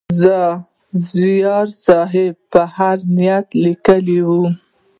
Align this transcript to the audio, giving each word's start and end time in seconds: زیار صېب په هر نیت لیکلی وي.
زیار 1.15 1.67
صېب 2.09 2.35
په 2.51 2.61
هر 2.75 2.97
نیت 3.17 3.47
لیکلی 3.63 4.19
وي. 4.27 4.43